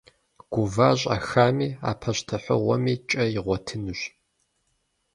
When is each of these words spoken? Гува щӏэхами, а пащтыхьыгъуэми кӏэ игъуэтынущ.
Гува 0.53 0.89
щӏэхами, 0.99 1.69
а 1.89 1.91
пащтыхьыгъуэми 1.99 2.93
кӏэ 3.09 3.23
игъуэтынущ. 3.37 3.99